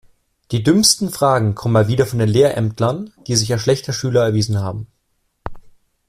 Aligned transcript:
Die 0.49 0.63
dümmsten 0.63 1.11
Fragen 1.11 1.53
kommen 1.53 1.73
mal 1.73 1.87
wieder 1.87 2.07
von 2.07 2.17
den 2.17 2.27
Lehrämtlern, 2.27 3.13
die 3.27 3.35
sich 3.35 3.53
als 3.53 3.61
schlechte 3.61 3.93
Schüler 3.93 4.23
erwiesen 4.23 4.59
haben. 4.59 4.87